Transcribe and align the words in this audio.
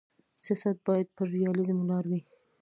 سیاست 0.45 0.77
باید 0.87 1.07
پر 1.15 1.27
ریالیزم 1.35 1.77
ولاړ 1.81 2.03
وي. 2.09 2.21